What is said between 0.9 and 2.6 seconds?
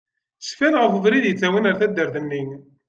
ubrid i yettawin ar taddart-nni.